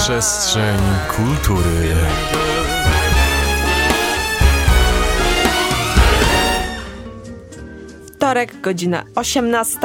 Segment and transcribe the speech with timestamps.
[0.00, 0.78] Przestrzeń
[1.16, 1.94] kultury.
[8.16, 9.78] Wtorek, godzina 18.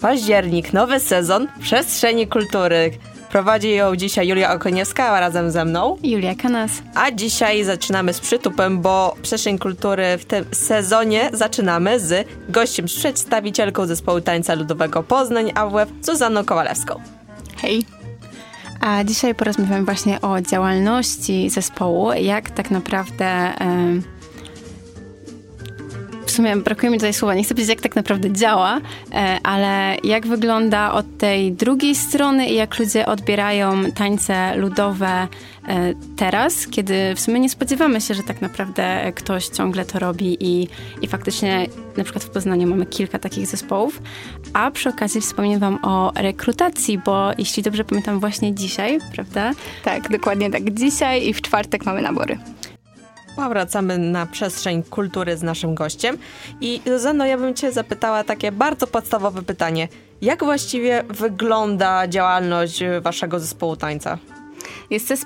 [0.00, 2.90] Październik, nowy sezon Przestrzeni Kultury.
[3.30, 5.96] Prowadzi ją dzisiaj Julia Okoniewska, a razem ze mną.
[6.02, 6.70] Julia Kanas.
[6.94, 12.96] A dzisiaj zaczynamy z przytupem, bo Przestrzeń Kultury w tym sezonie zaczynamy z gościem, z
[12.96, 17.00] przedstawicielką zespołu tańca ludowego Poznań AWF, Zuzanną Kowalewską.
[17.56, 17.95] Hej.
[18.80, 23.52] A dzisiaj porozmawiamy właśnie o działalności zespołu, jak tak naprawdę...
[24.15, 24.15] w
[26.36, 28.80] sumie brakuje mi tutaj słowa, nie chcę powiedzieć, jak tak naprawdę działa,
[29.12, 35.28] e, ale jak wygląda od tej drugiej strony i jak ludzie odbierają tańce ludowe
[35.68, 40.36] e, teraz, kiedy w sumie nie spodziewamy się, że tak naprawdę ktoś ciągle to robi
[40.40, 40.68] i,
[41.02, 44.02] i faktycznie na przykład w Poznaniu mamy kilka takich zespołów,
[44.52, 49.52] a przy okazji wspomnę wam o rekrutacji, bo jeśli dobrze pamiętam właśnie dzisiaj, prawda?
[49.84, 50.74] Tak, dokładnie tak.
[50.74, 52.38] Dzisiaj i w czwartek mamy nabory.
[53.36, 56.18] Wracamy na przestrzeń kultury z naszym gościem.
[56.60, 59.88] I Zuzanno, ja bym cię zapytała takie bardzo podstawowe pytanie.
[60.22, 64.18] Jak właściwie wygląda działalność waszego zespołu tańca?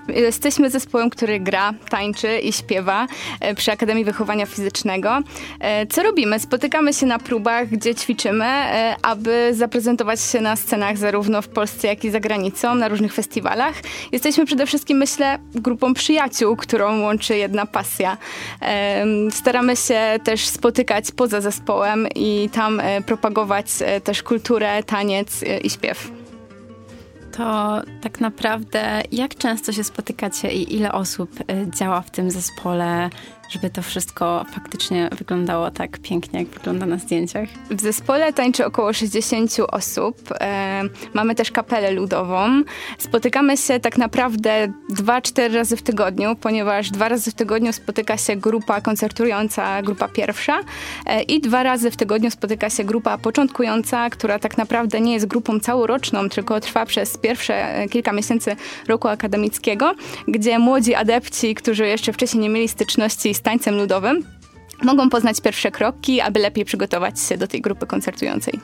[0.08, 3.06] Jesteśmy zespołem, który gra, tańczy i śpiewa
[3.40, 5.18] e, przy Akademii Wychowania Fizycznego.
[5.60, 6.40] E, co robimy?
[6.40, 11.88] Spotykamy się na próbach, gdzie ćwiczymy, e, aby zaprezentować się na scenach zarówno w Polsce,
[11.88, 13.74] jak i za granicą, na różnych festiwalach.
[14.12, 18.16] Jesteśmy przede wszystkim, myślę, grupą przyjaciół, którą łączy jedna pasja.
[19.30, 23.66] Staramy się też spotykać poza zespołem i tam propagować
[24.04, 26.19] też kulturę, taniec i śpiew
[27.40, 33.10] to tak naprawdę jak często się spotykacie i ile osób y, działa w tym zespole?
[33.50, 37.48] Żeby to wszystko faktycznie wyglądało tak pięknie, jak wygląda na zdjęciach?
[37.70, 40.16] W zespole tańczy około 60 osób.
[40.40, 40.82] E,
[41.14, 42.62] mamy też kapelę ludową.
[42.98, 48.36] Spotykamy się tak naprawdę 2-4 razy w tygodniu, ponieważ dwa razy w tygodniu spotyka się
[48.36, 50.60] grupa koncertująca, grupa pierwsza
[51.06, 55.26] e, i dwa razy w tygodniu spotyka się grupa początkująca, która tak naprawdę nie jest
[55.26, 58.56] grupą całoroczną, tylko trwa przez pierwsze e, kilka miesięcy
[58.88, 59.94] roku akademickiego,
[60.28, 64.24] gdzie młodzi adepci, którzy jeszcze wcześniej nie mieli styczności z tańcem ludowym,
[64.82, 68.60] mogą poznać pierwsze kroki, aby lepiej przygotować się do tej grupy koncertującej.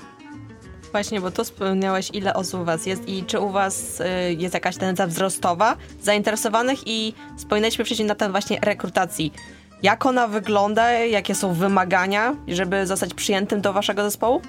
[0.93, 4.05] Właśnie, bo tu wspomniałeś, ile osób u was jest i czy u was y,
[4.39, 9.33] jest jakaś tendencja wzrostowa zainteresowanych i wspominaliśmy wcześniej na temat właśnie rekrutacji.
[9.83, 14.43] Jak ona wygląda, jakie są wymagania, żeby zostać przyjętym do waszego zespołu?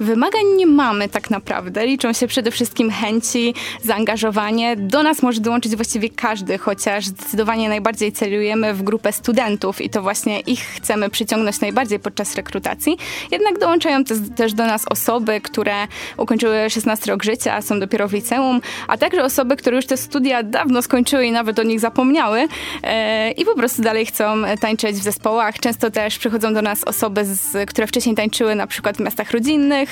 [0.00, 1.86] Wymagań nie mamy tak naprawdę.
[1.86, 4.76] Liczą się przede wszystkim chęci, zaangażowanie.
[4.76, 10.02] Do nas może dołączyć właściwie każdy, chociaż zdecydowanie najbardziej celujemy w grupę studentów i to
[10.02, 12.98] właśnie ich chcemy przyciągnąć najbardziej podczas rekrutacji.
[13.30, 14.04] Jednak dołączają
[14.36, 15.74] też do nas osoby, które
[16.16, 20.42] ukończyły 16 rok życia, są dopiero w liceum, a także osoby, które już te studia
[20.42, 22.48] dawno skończyły i nawet o nich zapomniały
[22.82, 25.58] e, i po prostu dalej chcą tańczyć w zespołach.
[25.58, 29.89] Często też przychodzą do nas osoby, z, które wcześniej tańczyły na przykład w miastach rodzinnych,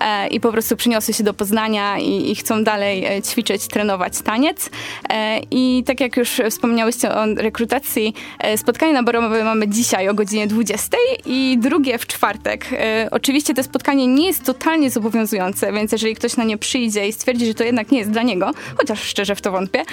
[0.00, 4.20] e, i po prostu przyniosły się do Poznania i, i chcą dalej e, ćwiczyć, trenować
[4.22, 4.70] taniec.
[5.10, 8.14] E, I tak jak już wspomniałyście o rekrutacji,
[8.56, 10.96] spotkanie naborowe mamy dzisiaj o godzinie 20
[11.26, 12.66] i drugie w czwartek.
[13.10, 17.46] Oczywiście to spotkanie nie jest totalnie zobowiązujące, więc jeżeli ktoś na nie przyjdzie i stwierdzi,
[17.46, 19.84] że to jednak nie jest dla niego, chociaż szczerze w to wątpię,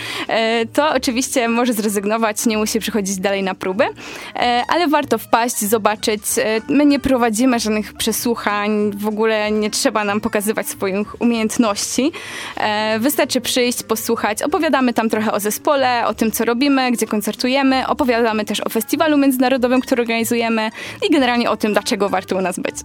[0.73, 3.85] to oczywiście może zrezygnować, nie musi przychodzić dalej na próby,
[4.67, 6.21] ale warto wpaść, zobaczyć.
[6.69, 12.11] My nie prowadzimy żadnych przesłuchań, w ogóle nie trzeba nam pokazywać swoich umiejętności.
[12.57, 14.43] E, wystarczy przyjść, posłuchać.
[14.43, 17.87] Opowiadamy tam trochę o zespole, o tym, co robimy, gdzie koncertujemy.
[17.87, 20.71] Opowiadamy też o festiwalu międzynarodowym, który organizujemy
[21.09, 22.75] i generalnie o tym, dlaczego warto u nas być.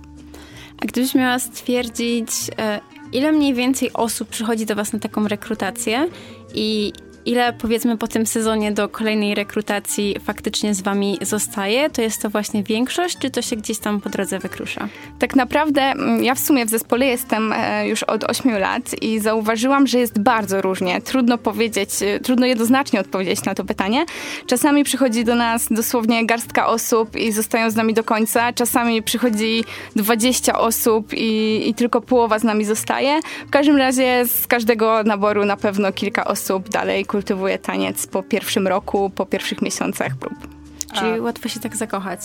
[0.83, 2.81] A gdybyś miała stwierdzić, e,
[3.13, 6.09] ile mniej więcej osób przychodzi do Was na taką rekrutację
[6.55, 6.93] i
[7.27, 11.91] ile powiedzmy po tym sezonie do kolejnej rekrutacji faktycznie z wami zostaje?
[11.91, 14.89] To jest to właśnie większość, czy to się gdzieś tam po drodze wykrusza?
[15.19, 19.21] Tak naprawdę mm, ja w sumie w zespole jestem e, już od 8 lat i
[19.21, 21.01] zauważyłam, że jest bardzo różnie.
[21.01, 24.05] Trudno powiedzieć, e, trudno jednoznacznie odpowiedzieć na to pytanie.
[24.47, 28.53] Czasami przychodzi do nas dosłownie garstka osób i zostają z nami do końca.
[28.53, 29.65] Czasami przychodzi
[29.97, 33.21] 20 osób i, i tylko połowa z nami zostaje.
[33.47, 38.67] W każdym razie z każdego naboru na pewno kilka osób dalej kultywuję taniec po pierwszym
[38.67, 40.52] roku, po pierwszych miesiącach prób.
[40.93, 41.23] Czyli A.
[41.23, 42.21] łatwo się tak zakochać.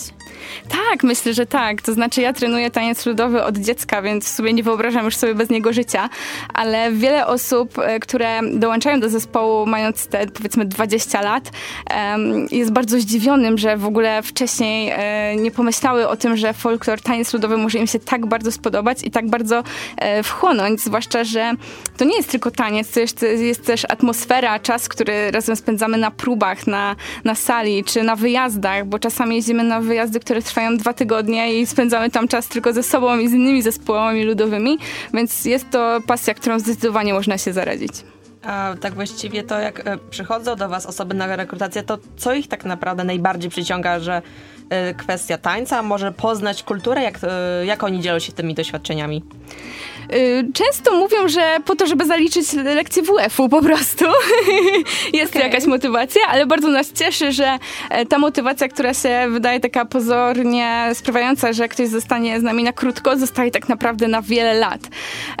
[0.68, 1.82] Tak, myślę, że tak.
[1.82, 5.34] To znaczy ja trenuję taniec ludowy od dziecka, więc w sobie nie wyobrażam już sobie
[5.34, 6.08] bez niego życia,
[6.54, 11.50] ale wiele osób, e, które dołączają do zespołu mając te powiedzmy 20 lat,
[12.50, 17.34] jest bardzo zdziwionym, że w ogóle wcześniej e, nie pomyślały o tym, że folklor, taniec
[17.34, 19.62] ludowy może im się tak bardzo spodobać i tak bardzo
[19.96, 21.52] e, wchłonąć, zwłaszcza, że
[21.96, 26.10] to nie jest tylko taniec, to jest, jest też atmosfera, czas, który razem spędzamy na
[26.10, 30.92] próbach, na, na sali czy na wyjazdach, bo czasami jeździmy na wyjazdy, które trwają dwa
[30.92, 34.78] tygodnie i spędzamy tam czas tylko ze sobą i z innymi zespołami ludowymi,
[35.14, 37.92] więc jest to pasja, którą zdecydowanie można się zaradzić.
[38.42, 42.48] A tak właściwie to jak e, przychodzą do was osoby na rekrutację, to co ich
[42.48, 44.22] tak naprawdę najbardziej przyciąga, że
[44.70, 49.24] e, kwestia tańca, może poznać kulturę, jak, e, jak oni dzielą się tymi doświadczeniami?
[50.14, 54.04] Y, często mówią, że po to, żeby zaliczyć lekcję WF-u po prostu.
[55.12, 55.42] Jest okay.
[55.42, 57.58] to jakaś motywacja, ale bardzo nas cieszy, że
[57.90, 62.72] e, ta motywacja, która się wydaje taka pozornie sprawiająca, że ktoś zostanie z nami na
[62.72, 64.80] krótko, zostaje tak naprawdę na wiele lat.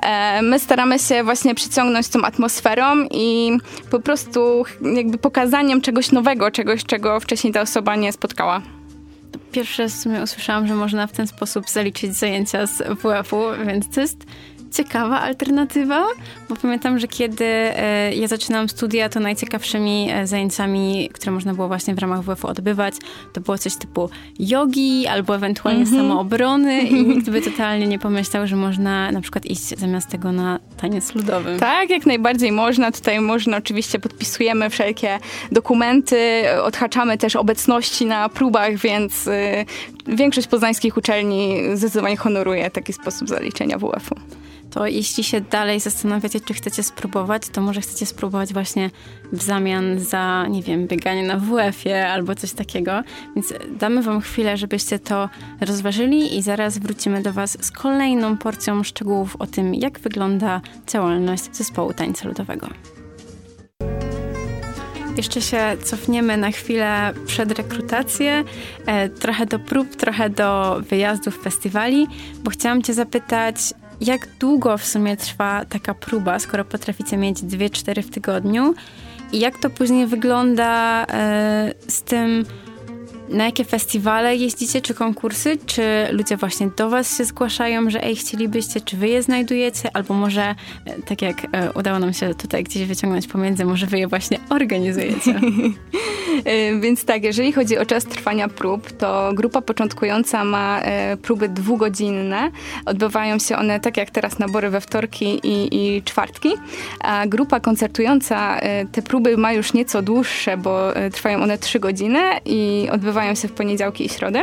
[0.02, 3.58] E, my staramy się właśnie przyciągnąć tą atmosferą i
[3.90, 4.64] po prostu
[4.96, 8.77] jakby pokazaniem czegoś nowego, czegoś, czego wcześniej ta osoba nie spotkała.
[9.52, 13.94] Pierwszy raz w sumie usłyszałam, że można w ten sposób zaliczyć zajęcia z WF-u, więc
[13.94, 14.26] to jest
[14.72, 16.06] ciekawa alternatywa,
[16.48, 21.68] bo pamiętam, że kiedy e, ja zaczynałam studia, to najciekawszymi e, zajęciami, które można było
[21.68, 22.94] właśnie w ramach WF-u odbywać,
[23.32, 25.96] to było coś typu jogi albo ewentualnie mm -hmm.
[25.96, 30.58] samoobrony i nikt by totalnie nie pomyślał, że można na przykład iść zamiast tego na
[30.76, 31.56] taniec ludowy.
[31.60, 32.92] Tak, jak najbardziej można.
[32.92, 35.18] Tutaj można, oczywiście podpisujemy wszelkie
[35.52, 39.64] dokumenty, odhaczamy też obecności na próbach, więc y,
[40.06, 44.14] większość poznańskich uczelni zdecydowanie honoruje taki sposób zaliczenia WF-u
[44.70, 48.90] to jeśli się dalej zastanawiacie, czy chcecie spróbować, to może chcecie spróbować właśnie
[49.32, 53.02] w zamian za, nie wiem, bieganie na WF-ie albo coś takiego.
[53.34, 55.28] Więc damy wam chwilę, żebyście to
[55.60, 61.56] rozważyli i zaraz wrócimy do was z kolejną porcją szczegółów o tym, jak wygląda działalność
[61.56, 62.68] zespołu tańca ludowego.
[65.18, 68.44] Jeszcze się cofniemy na chwilę przed rekrutację,
[68.86, 72.06] e, trochę do prób, trochę do wyjazdów, festiwali,
[72.44, 73.56] bo chciałam Cię zapytać,
[74.00, 78.74] jak długo w sumie trwa taka próba, skoro potraficie mieć 2-4 w tygodniu?
[79.32, 82.44] I jak to później wygląda e, z tym,
[83.30, 85.58] na jakie festiwale jeździcie, czy konkursy?
[85.66, 85.82] Czy
[86.12, 89.90] ludzie właśnie do was się zgłaszają, że ej, chcielibyście, czy wy je znajdujecie?
[89.94, 90.54] Albo może,
[90.84, 94.38] e, tak jak e, udało nam się tutaj gdzieś wyciągnąć pomiędzy, może wy je właśnie
[94.50, 95.40] organizujecie?
[96.44, 100.80] E, więc tak, jeżeli chodzi o czas trwania prób, to grupa początkująca ma
[101.22, 102.50] próby dwugodzinne.
[102.86, 106.48] Odbywają się one tak jak teraz nabory we wtorki i, i czwartki.
[107.00, 108.60] A grupa koncertująca
[108.92, 113.48] te próby ma już nieco dłuższe, bo trwają one trzy godziny i odbywają odbywają się
[113.48, 114.42] w poniedziałki i środę.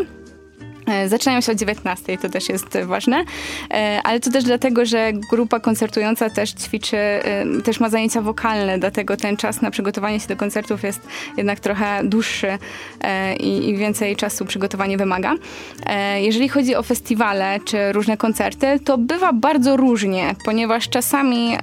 [0.85, 3.23] E, zaczynają się o 19, to też jest ważne,
[3.71, 8.79] e, ale to też dlatego, że grupa koncertująca też ćwiczy, e, też ma zajęcia wokalne,
[8.79, 11.07] dlatego ten czas na przygotowanie się do koncertów jest
[11.37, 12.57] jednak trochę dłuższy
[13.39, 15.33] i, więcej czasu przygotowanie wymaga.
[16.17, 21.57] Jeżeli chodzi o festiwale czy różne koncerty, to bywa bardzo różnie, ponieważ czasami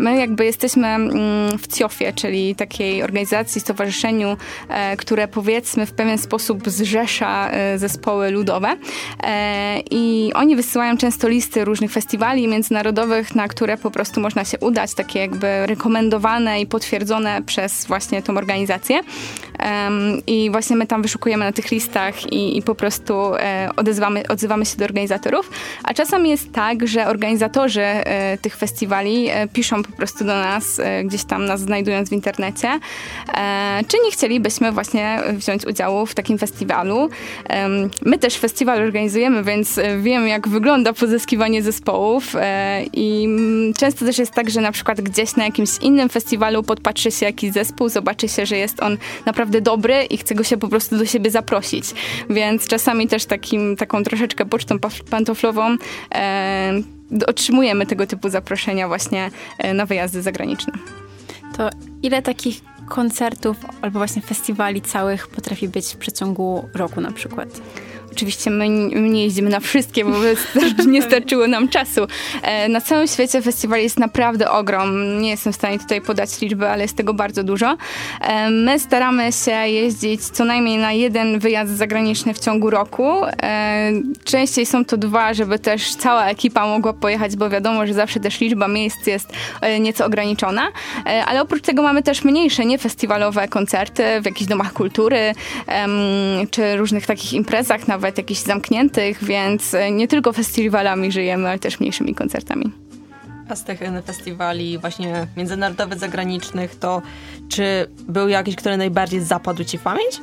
[0.00, 4.36] My jakby jesteśmy mm, w CIOF-ie, czyli takiej organizacji, stowarzyszeniu,
[4.68, 8.76] e, które powiedzmy w pewien sposób zrzesza e, zespoły ludowe
[9.22, 14.58] e, i oni wysyłają często listy różnych festiwali międzynarodowych, na które po prostu można się
[14.58, 19.00] udać, takie jakby rekomendowane i potwierdzone przez właśnie tą organizację.
[20.26, 23.14] I właśnie my tam wyszukujemy na tych listach i, i po prostu
[23.76, 25.50] odezwamy, odzywamy się do organizatorów.
[25.84, 27.84] A czasami jest tak, że organizatorzy
[28.42, 32.68] tych festiwali piszą po prostu do nas, e, gdzieś tam nas znajdując w internecie,
[33.34, 37.08] e, czy nie chcielibyśmy właśnie wziąć udziału w takim festiwalu.
[38.04, 43.28] My też festiwal organizujemy, więc wiem, jak wygląda pozyskiwanie zespołów e, i
[43.76, 47.52] często też jest tak, że na przykład gdzieś na jakimś innym festiwalu podpatrzy się jakiś
[47.52, 51.06] zespół, zobaczy się, że jest on naprawdę dobry i chce go się po prostu do
[51.06, 51.84] siebie zaprosić.
[52.30, 54.78] Więc czasami też takim, taką troszeczkę pocztą
[55.10, 55.76] pantoflową
[57.26, 60.72] otrzymujemy tego typu zaproszenia właśnie e, na wyjazdy zagraniczne.
[61.56, 61.70] To
[62.02, 67.60] ile takich koncertów albo właśnie festiwali całych potrafi być w przeciągu roku na przykład?
[68.12, 70.16] Oczywiście my, nie jeździmy na wszystkie, bo
[70.86, 72.06] nie starczyło nam czasu.
[72.42, 75.20] E, na całym świecie festiwali jest naprawdę ogrom.
[75.20, 77.76] Nie jestem w stanie tutaj podać liczby, ale jest tego bardzo dużo.
[78.20, 83.24] E, my staramy się jeździć co najmniej na jeden wyjazd zagraniczny w ciągu roku.
[83.42, 83.92] E,
[84.24, 88.40] częściej są to dwa, żeby też cała ekipa mogła pojechać, bo wiadomo, że zawsze też
[88.40, 89.32] liczba miejsc jest
[89.80, 90.68] nieco ograniczona.
[91.26, 95.34] Ale oprócz tego mamy też mniejsze, niefestiwalowe koncerty w jakichś domach kultury
[96.50, 101.58] czy różnych takich imprezach, nawet nawet jakichś zamkniętych, więc e, nie tylko festiwalami żyjemy, ale
[101.58, 102.72] też mniejszymi koncertami.
[103.48, 107.02] A z tych e, festiwali właśnie międzynarodowych, zagranicznych, to
[107.48, 110.20] czy był jakiś, który najbardziej zapadł ci w pamięć?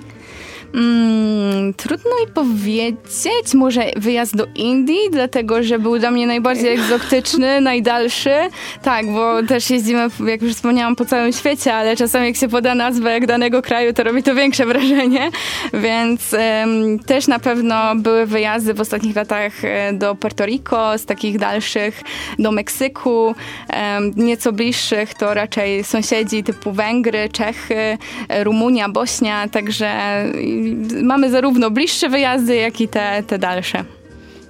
[0.73, 3.53] Mm, trudno mi powiedzieć.
[3.53, 8.35] Może wyjazd do Indii, dlatego że był dla mnie najbardziej egzotyczny, najdalszy.
[8.83, 12.75] Tak, bo też jeździmy, jak już wspomniałam, po całym świecie, ale czasami jak się poda
[12.75, 15.31] nazwę danego kraju, to robi to większe wrażenie.
[15.73, 16.35] Więc
[17.05, 22.01] też na pewno były wyjazdy w ostatnich latach e, do Puerto Rico, z takich dalszych
[22.39, 23.35] do Meksyku,
[24.15, 27.97] nieco bliższych to raczej sąsiedzi typu Węgry, Czechy,
[28.43, 30.23] Rumunia, Bośnia, także
[31.03, 33.83] mamy zarówno bliższe wyjazdy, jak i te, te dalsze.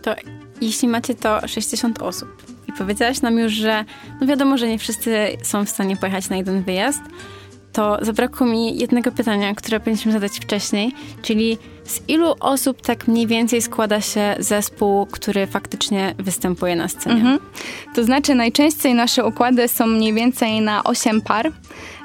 [0.02, 0.16] To
[0.62, 2.30] jeśli macie to 60 osób
[2.68, 3.86] i powiedziałaś nam już, że
[4.22, 7.02] no wiadomo, że nie wszyscy są w stanie pojechać na jeden wyjazd,
[7.74, 13.27] to zabrakło mi jednego pytania, które powinniśmy zadać wcześniej, czyli z ilu osób tak mniej
[13.27, 17.15] więcej składa się zespół, który faktycznie występuje na scenie?
[17.15, 17.39] Mhm.
[17.96, 21.51] To znaczy najczęściej nasze układy są mniej więcej na 8 par.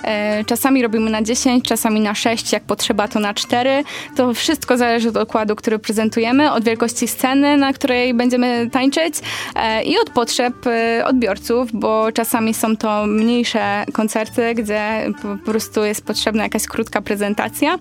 [0.05, 3.85] E, czasami robimy na 10, czasami na 6, jak potrzeba to na 4.
[4.17, 9.15] To wszystko zależy od układu, który prezentujemy, od wielkości sceny, na której będziemy tańczyć
[9.55, 15.85] e, i od potrzeb e, odbiorców, bo czasami są to mniejsze koncerty, gdzie po prostu
[15.85, 17.79] jest potrzebna jakaś krótka prezentacja.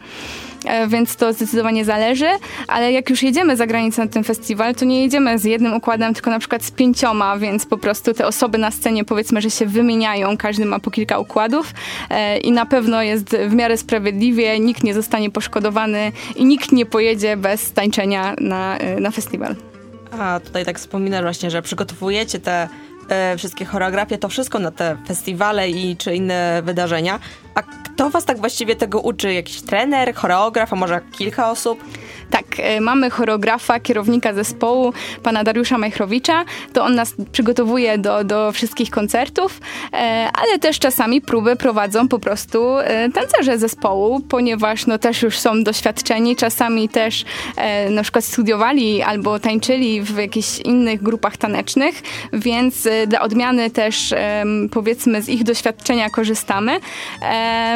[0.66, 2.28] E, więc to zdecydowanie zależy,
[2.68, 6.14] ale jak już jedziemy za granicę na ten festiwal, to nie jedziemy z jednym układem,
[6.14, 9.66] tylko na przykład z pięcioma, więc po prostu te osoby na scenie powiedzmy, że się
[9.66, 11.74] wymieniają, każdy ma po kilka układów
[12.10, 16.86] e, i na pewno jest w miarę sprawiedliwie, nikt nie zostanie poszkodowany i nikt nie
[16.86, 19.56] pojedzie bez tańczenia na, e, na festiwal.
[20.20, 22.70] A tutaj tak wspominasz właśnie, że przygotowujecie te
[23.38, 27.20] wszystkie choreografie, to wszystko na te festiwale i czy inne wydarzenia.
[27.56, 29.34] A kto was tak właściwie tego uczy?
[29.34, 31.84] Jakiś trener, choreograf, a może kilka osób?
[32.32, 34.94] Tak, e, mamy choreografa, kierownika zespołu,
[35.24, 36.46] pana Dariusza Majchrowicza.
[36.74, 39.62] To on nas przygotowuje do, do wszystkich koncertów,
[39.94, 45.40] e, ale też czasami próby prowadzą po prostu e, tancerze zespołu, ponieważ no, też już
[45.40, 47.26] są doświadczeni, czasami też
[47.90, 52.02] na przykład studiowali albo tańczyli w jakichś innych grupach tanecznych,
[52.34, 54.14] więc dla odmiany też
[54.72, 56.80] powiedzmy z ich doświadczenia korzystamy,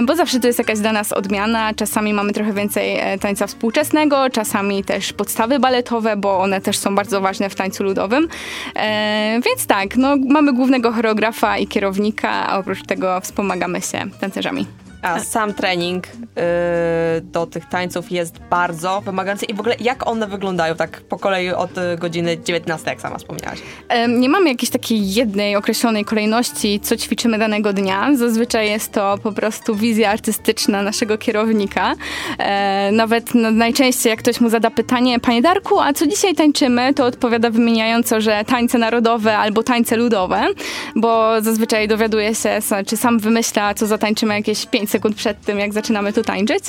[0.05, 1.73] bo zawsze to jest jakaś dla nas odmiana.
[1.73, 7.21] Czasami mamy trochę więcej tańca współczesnego, czasami też podstawy baletowe, bo one też są bardzo
[7.21, 8.27] ważne w tańcu ludowym.
[8.75, 14.84] E, więc tak, no, mamy głównego choreografa i kierownika, a oprócz tego wspomagamy się tancerzami.
[15.05, 20.27] A sam trening yy, do tych tańców jest bardzo wymagający i w ogóle jak one
[20.27, 23.59] wyglądają tak po kolei od y, godziny 19, jak sama wspomniałaś?
[24.07, 28.15] Nie mamy jakiejś takiej jednej określonej kolejności, co ćwiczymy danego dnia.
[28.15, 31.95] Zazwyczaj jest to po prostu wizja artystyczna naszego kierownika.
[32.37, 36.93] E, nawet no, najczęściej jak ktoś mu zada pytanie, panie Darku, a co dzisiaj tańczymy?
[36.93, 40.47] To odpowiada wymieniająco, że tańce narodowe albo tańce ludowe,
[40.95, 45.73] bo zazwyczaj dowiaduje się, czy sam wymyśla, co zatańczymy jakieś 5 sekund przed tym, jak
[45.73, 46.63] zaczynamy tu tańczyć.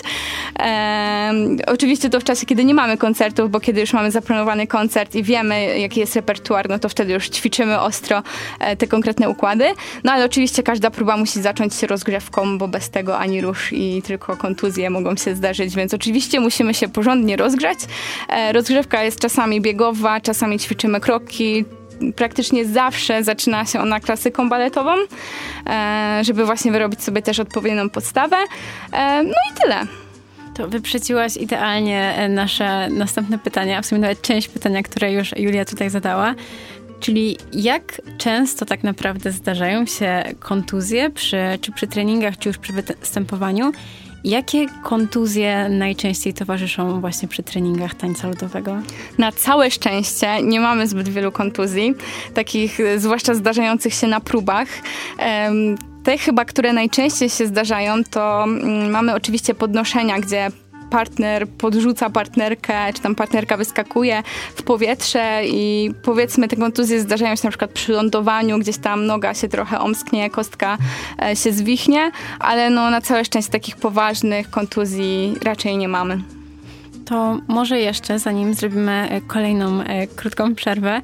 [1.66, 5.22] Oczywiście to w czasie, kiedy nie mamy koncertów, bo kiedy już mamy zaplanowany koncert i
[5.22, 8.22] wiemy, jaki jest repertuar, no to wtedy już ćwiczymy ostro
[8.60, 9.64] e, te konkretne układy.
[10.04, 14.02] No ale oczywiście każda próba musi zacząć się rozgrzewką, bo bez tego ani rusz i
[14.02, 17.78] tylko kontuzje mogą się zdarzyć, więc oczywiście musimy się porządnie rozgrzać.
[18.28, 21.64] E, rozgrzewka jest czasami biegowa, czasami ćwiczymy kroki,
[22.16, 24.94] praktycznie zawsze zaczyna się ona klasyką baletową,
[25.66, 28.36] e, żeby właśnie wyrobić sobie też odpowiednią podstawę.
[28.92, 29.86] E, no i tyle.
[30.54, 35.64] To wyprzedziłaś idealnie e, nasze następne pytania, w sumie nawet część pytania, które już Julia
[35.64, 36.34] tutaj zadała.
[37.00, 42.72] Czyli jak często tak naprawdę zdarzają się kontuzje przy, czy przy treningach, czy już przy
[42.72, 43.72] występowaniu
[44.26, 48.76] Jakie kontuzje najczęściej towarzyszą właśnie przy treningach tańca ludowego?
[49.18, 51.94] Na całe szczęście nie mamy zbyt wielu kontuzji,
[52.34, 54.68] takich e, zwłaszcza zdarzających się na próbach.
[56.04, 60.48] Te chyba, które najczęściej się zdarzają, to mm, mamy oczywiście podnoszenia, gdzie
[60.90, 64.22] partner podrzuca partnerkę, czy tam partnerka wyskakuje
[64.54, 69.34] w powietrze i powiedzmy te kontuzje zdarzają się na przykład przy lądowaniu, gdzieś tam noga
[69.34, 70.78] się trochę omsknie, kostka
[71.22, 76.22] e, się zwichnie, ale no na całe szczęście takich poważnych kontuzji raczej nie mamy.
[77.04, 81.02] To może jeszcze, zanim zrobimy e, kolejną e, krótką przerwę,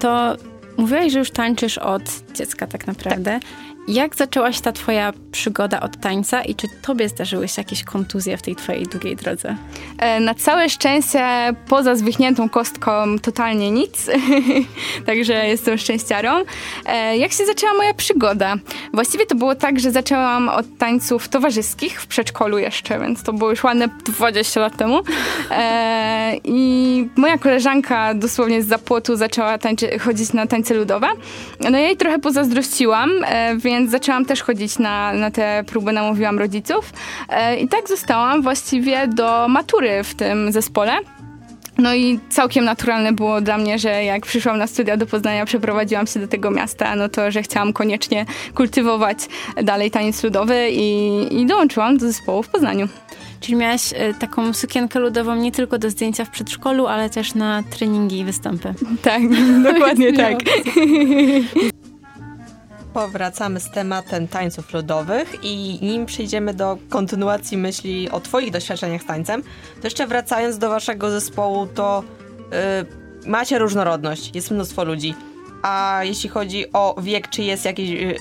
[0.00, 0.36] to
[0.76, 2.02] mówiłaś, że już tańczysz od
[2.34, 3.40] dziecka tak naprawdę.
[3.40, 3.75] Tak.
[3.88, 8.36] Jak zaczęła się ta twoja przygoda od tańca i czy tobie zdarzyły się jakieś kontuzje
[8.36, 9.56] w tej twojej długiej drodze?
[9.98, 14.10] E, na całe szczęście poza zwichniętą kostką totalnie nic,
[15.06, 16.30] także jestem szczęściarą.
[16.86, 18.54] E, jak się zaczęła moja przygoda?
[18.94, 23.50] Właściwie to było tak, że zaczęłam od tańców towarzyskich w przedszkolu jeszcze, więc to było
[23.50, 25.00] już ładne 20 lat temu.
[25.50, 31.08] E, I moja koleżanka dosłownie z zapłotu zaczęła tańczy, chodzić na tańce ludowe.
[31.60, 36.38] No ja jej trochę pozazdrościłam, e, więc zaczęłam też chodzić na, na te próby, namówiłam
[36.38, 36.92] rodziców
[37.28, 40.92] e, i tak zostałam właściwie do matury w tym zespole.
[41.78, 46.06] No i całkiem naturalne było dla mnie, że jak przyszłam na studia do Poznania, przeprowadziłam
[46.06, 49.18] się do tego miasta, no to, że chciałam koniecznie kultywować
[49.62, 52.88] dalej taniec ludowy i, i dołączyłam do zespołu w Poznaniu.
[53.40, 57.62] Czyli miałaś e, taką sukienkę ludową nie tylko do zdjęcia w przedszkolu, ale też na
[57.62, 58.74] treningi i występy.
[59.02, 59.22] Tak,
[59.62, 60.38] dokładnie tak.
[62.96, 69.06] Powracamy z tematem tańców ludowych i nim przejdziemy do kontynuacji myśli o twoich doświadczeniach z
[69.06, 69.42] tańcem,
[69.80, 72.04] to jeszcze wracając do waszego zespołu, to
[73.22, 75.14] yy, macie różnorodność, jest mnóstwo ludzi.
[75.62, 78.16] A jeśli chodzi o wiek, czy jest jakiś yy,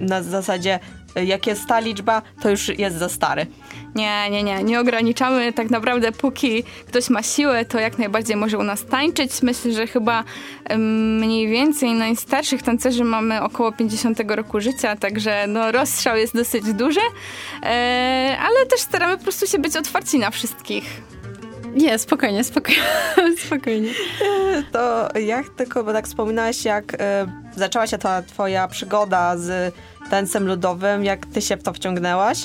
[0.00, 0.78] na zasadzie
[1.26, 3.46] jak jest ta liczba, to już jest za stary.
[3.94, 4.62] Nie, nie, nie.
[4.64, 9.42] Nie ograniczamy tak naprawdę, póki ktoś ma siłę, to jak najbardziej może u nas tańczyć.
[9.42, 10.24] Myślę, że chyba
[10.78, 17.00] mniej więcej najstarszych tancerzy mamy około 50 roku życia, także no, rozstrzał jest dosyć duży,
[17.62, 21.02] e, ale też staramy po prostu się być otwarci na wszystkich.
[21.74, 22.82] Nie, spokojnie, spokojnie.
[23.46, 23.90] spokojnie.
[24.72, 26.96] To jak tylko, bo tak wspominałaś, jak y,
[27.56, 29.74] zaczęła się ta twoja przygoda z
[30.10, 32.38] tańcem ludowym, jak ty się w to wciągnęłaś,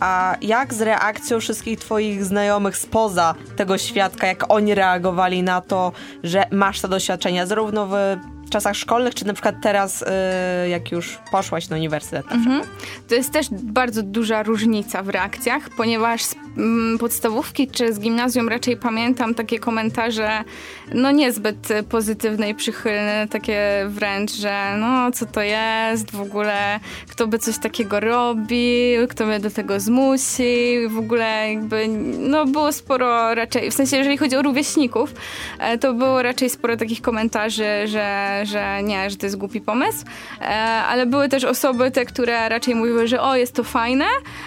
[0.00, 5.92] a jak z reakcją wszystkich twoich znajomych spoza tego świadka, jak oni reagowali na to,
[6.22, 7.94] że masz te doświadczenia, zarówno w
[8.50, 12.32] czasach szkolnych, czy na przykład teraz, y, jak już poszłaś na uniwersytet?
[12.32, 12.62] Mhm.
[13.08, 18.48] To jest też bardzo duża różnica w reakcjach, ponieważ z mm, podstawówki czy z gimnazjum
[18.48, 20.44] raczej pamiętam takie komentarze,
[20.94, 27.26] no niezbyt pozytywne i przychylne, takie wręcz, że no co to jest, w ogóle kto
[27.26, 31.88] by coś takiego robił, kto mnie do tego zmusi, w ogóle jakby,
[32.18, 35.14] no było sporo raczej, w sensie jeżeli chodzi o rówieśników,
[35.58, 40.04] e, to było raczej sporo takich komentarzy, że że nie, że to jest głupi pomysł,
[40.40, 40.44] e,
[40.88, 44.04] ale były też osoby te, które raczej mówiły, że o, jest to fajne,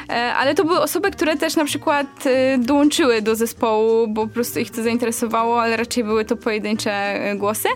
[0.10, 4.34] e, ale to były osoby, które też na przykład e, dołączyły do zespołu, bo po
[4.34, 7.69] prostu ich to zainteresowało, ale raczej były to pojedyncze głosy.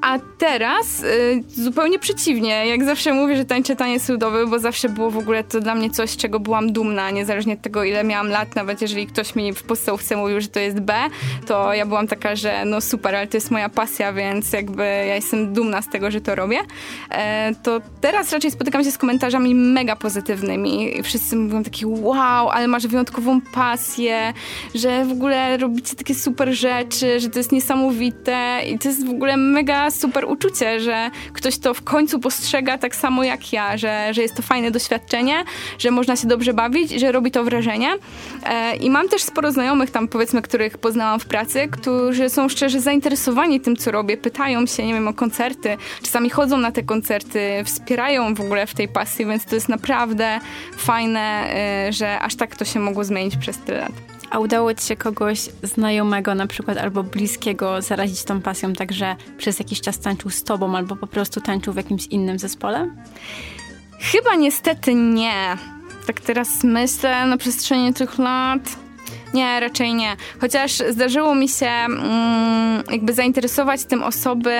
[0.00, 2.66] A teraz y, zupełnie przeciwnie.
[2.66, 5.90] Jak zawsze mówię, że tańczę taniec ludowy, bo zawsze było w ogóle to dla mnie
[5.90, 8.56] coś, czego byłam dumna, niezależnie od tego, ile miałam lat.
[8.56, 10.94] Nawet jeżeli ktoś mi w podstawówce mówił, że to jest B,
[11.46, 15.14] to ja byłam taka, że no super, ale to jest moja pasja, więc jakby ja
[15.14, 16.58] jestem dumna z tego, że to robię.
[17.10, 21.02] E, to teraz raczej spotykam się z komentarzami mega pozytywnymi.
[21.02, 24.32] Wszyscy mówią taki wow, ale masz wyjątkową pasję,
[24.74, 29.10] że w ogóle robicie takie super rzeczy, że to jest niesamowite i to jest w
[29.10, 29.36] ogóle
[29.90, 34.34] super uczucie, że ktoś to w końcu postrzega tak samo jak ja, że, że jest
[34.34, 35.44] to fajne doświadczenie,
[35.78, 37.90] że można się dobrze bawić, że robi to wrażenie.
[38.46, 42.80] E, I mam też sporo znajomych tam, powiedzmy, których poznałam w pracy, którzy są szczerze
[42.80, 47.40] zainteresowani tym, co robię, pytają się, nie wiem, o koncerty, czasami chodzą na te koncerty,
[47.64, 50.40] wspierają w ogóle w tej pasji, więc to jest naprawdę
[50.76, 54.09] fajne, e, że aż tak to się mogło zmienić przez tyle lat.
[54.30, 59.58] A udało ci się kogoś znajomego na przykład albo bliskiego zarazić tą pasją, także przez
[59.58, 62.90] jakiś czas tańczył z tobą albo po prostu tańczył w jakimś innym zespole?
[64.00, 65.56] Chyba niestety nie.
[66.06, 68.76] Tak teraz myślę na przestrzeni tych lat
[69.34, 70.16] nie, raczej nie.
[70.40, 74.56] Chociaż zdarzyło mi się mm, jakby zainteresować tym osoby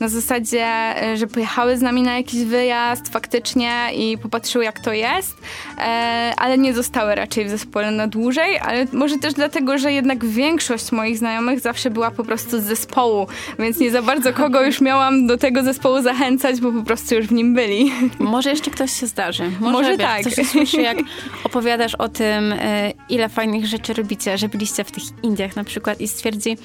[0.00, 4.92] na zasadzie, e, że pojechały z nami na jakiś wyjazd faktycznie i popatrzyły jak to
[4.92, 5.36] jest,
[5.78, 10.24] e, ale nie zostały raczej w zespole na dłużej, ale może też dlatego, że jednak
[10.24, 13.26] większość moich znajomych zawsze była po prostu z zespołu,
[13.58, 17.26] więc nie za bardzo kogo już miałam do tego zespołu zachęcać, bo po prostu już
[17.26, 17.92] w nim byli.
[18.18, 19.50] Może jeszcze ktoś się zdarzy.
[19.60, 20.22] Może, może wiesz, tak.
[20.22, 20.98] Coś się słyszy, jak
[21.44, 25.64] opowiadasz o tym, e, ile fajnych rzeczy robisz robicie, że byliście w tych Indiach na
[25.64, 26.56] przykład i stwierdzi,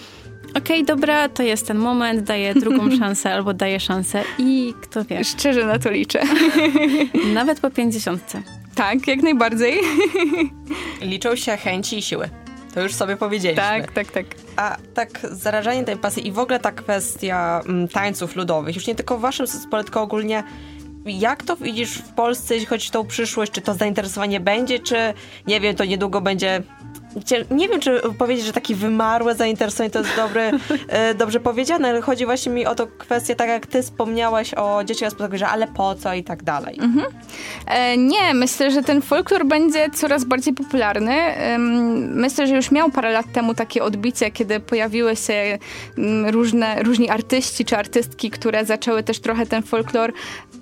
[0.50, 5.06] okej, okay, dobra, to jest ten moment, daję drugą szansę albo daję szansę i kto
[5.06, 5.24] wie.
[5.24, 6.22] Szczerze na to liczę.
[7.34, 8.42] Nawet po pięćdziesiątce.
[8.76, 9.80] Tak, jak najbardziej.
[11.02, 12.30] Liczą się chęci i siły.
[12.74, 13.64] To już sobie powiedzieliśmy.
[13.64, 14.26] Tak, tak, tak.
[14.56, 18.88] A tak zarażanie tej pasji i w ogóle ta kwestia m, mm, tańców ludowych, już
[18.88, 20.44] nie tylko w waszym zespole, tylko ogólnie
[21.06, 23.52] jak to widzisz w Polsce, jeśli chodzi o tą przyszłość?
[23.52, 25.14] Czy to zainteresowanie będzie, czy
[25.48, 26.64] nie wiem, to niedługo będzie
[27.52, 30.42] nie wiem, czy powiedzieć, że takie wymarłe zainteresowanie to jest dobry,
[30.88, 34.84] e, dobrze powiedziane, ale chodzi właśnie mi o to kwestię, tak jak ty wspomniałaś o
[34.84, 36.80] dzieciach z że ale po co i tak dalej.
[36.82, 37.06] Mhm.
[37.68, 41.16] E, nie, myślę, że ten folklor będzie coraz bardziej popularny.
[42.00, 45.58] Myślę, że już miał parę lat temu takie odbicie, kiedy pojawiły się
[46.28, 50.14] różne, różni artyści czy artystki, które zaczęły też trochę ten folklor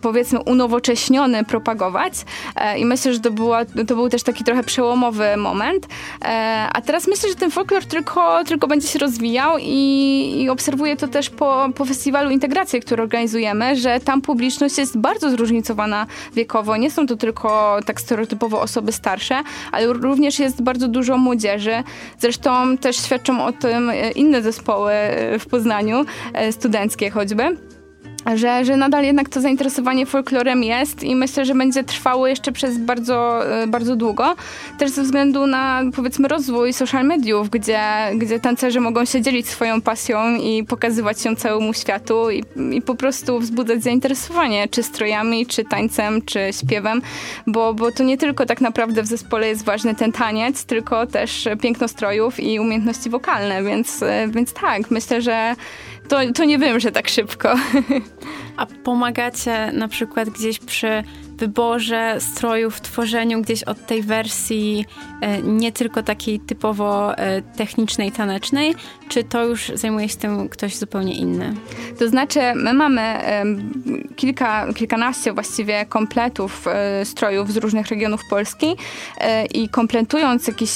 [0.01, 2.13] powiedzmy unowocześniony propagować
[2.55, 5.87] e, i myślę, że to, była, to był też taki trochę przełomowy moment.
[6.21, 6.36] E,
[6.73, 11.07] a teraz myślę, że ten folklor tylko, tylko będzie się rozwijał i, i obserwuję to
[11.07, 16.77] też po, po festiwalu Integracji, który organizujemy, że tam publiczność jest bardzo zróżnicowana wiekowo.
[16.77, 21.83] Nie są to tylko tak stereotypowo osoby starsze, ale również jest bardzo dużo młodzieży.
[22.19, 24.93] Zresztą też świadczą o tym inne zespoły
[25.39, 26.05] w Poznaniu,
[26.51, 27.76] studenckie choćby
[28.35, 32.77] że, że nadal jednak to zainteresowanie folklorem jest i myślę, że będzie trwało jeszcze przez
[32.77, 34.35] bardzo, e, bardzo długo.
[34.77, 37.81] Też ze względu na powiedzmy rozwój social mediów, gdzie,
[38.15, 42.95] gdzie tancerze mogą się dzielić swoją pasją i pokazywać ją całemu światu i, i po
[42.95, 47.01] prostu wzbudzać zainteresowanie czy strojami, czy tańcem, czy śpiewem,
[47.47, 51.47] bo, bo to nie tylko tak naprawdę w zespole jest ważny ten taniec, tylko też
[51.61, 55.55] piękno strojów i umiejętności wokalne, więc, e, więc tak, myślę, że
[56.07, 57.55] to, to nie wiem, że tak szybko.
[58.57, 61.03] A pomagacie na przykład gdzieś przy
[61.37, 64.85] wyborze strojów, tworzeniu gdzieś od tej wersji
[65.21, 68.75] e, nie tylko takiej typowo e, technicznej, tanecznej,
[69.09, 71.53] czy to już zajmuje się tym ktoś zupełnie inny?
[71.99, 73.19] To znaczy, my mamy
[74.15, 78.75] kilka, kilkanaście właściwie kompletów e, strojów z różnych regionów Polski
[79.53, 80.71] i kompletując jakiś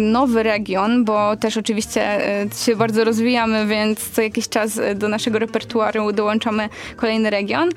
[0.00, 2.18] nowy region, bo też oczywiście
[2.64, 7.70] się bardzo rozwijamy, więc co jakiś czas do naszego repertuaru dołączamy kolejny region,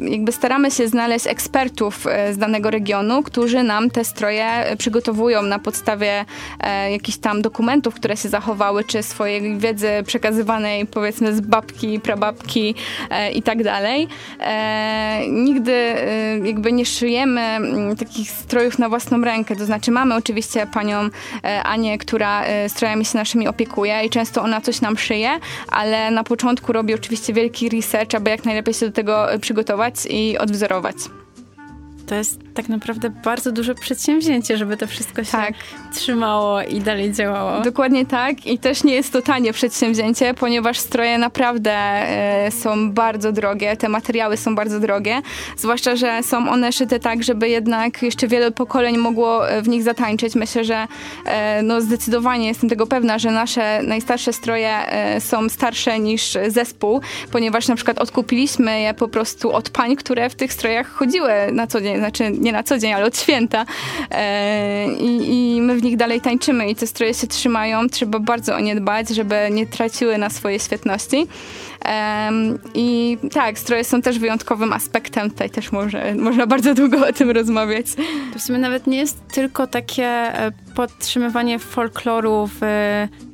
[0.00, 4.46] jakby staramy się znaleźć ekspertów e, z danego regionu, którzy nam te stroje
[4.78, 6.24] przygotowują na podstawie
[6.60, 12.74] e, jakichś tam dokumentów, które się zachowały, czy swojej wiedzy przekazywanej powiedzmy z babki, prababki
[13.10, 14.08] e, i tak dalej.
[15.28, 15.94] Nigdy
[16.44, 17.58] jakby nie szyjemy
[17.98, 21.08] takich strojów na własną rękę, to znaczy mamy oczywiście panią
[21.64, 25.30] Anię, która strojami się naszymi opiekuje i często ona coś nam szyje,
[25.68, 30.38] ale na początku robi oczywiście wielki research, aby jak najlepiej się do tego przygotować i
[30.38, 30.96] odwzorować
[32.12, 35.54] to jest tak naprawdę bardzo duże przedsięwzięcie, żeby to wszystko się tak.
[35.94, 37.60] trzymało i dalej działało.
[37.60, 43.32] Dokładnie tak i też nie jest to tanie przedsięwzięcie, ponieważ stroje naprawdę e, są bardzo
[43.32, 45.22] drogie, te materiały są bardzo drogie,
[45.56, 49.82] zwłaszcza, że są one szyte tak, żeby jednak jeszcze wiele pokoleń mogło e, w nich
[49.82, 50.34] zatańczyć.
[50.34, 50.86] Myślę, że
[51.26, 54.72] e, no zdecydowanie jestem tego pewna, że nasze najstarsze stroje
[55.18, 57.00] są starsze niż zespół,
[57.32, 61.66] ponieważ na przykład odkupiliśmy je po prostu od pań, które w tych strojach chodziły na
[61.66, 63.66] co dzień znaczy nie na co dzień, ale od święta.
[64.10, 67.88] E, i, I my w nich dalej tańczymy i te stroje się trzymają.
[67.88, 71.26] Trzeba bardzo o nie dbać, żeby nie traciły na swojej świetności.
[72.74, 75.30] I tak, stroje są też wyjątkowym aspektem.
[75.30, 77.86] Tutaj też może, można bardzo długo o tym rozmawiać.
[78.32, 82.60] To w sumie nawet nie jest tylko takie e, podtrzymywanie folkloru w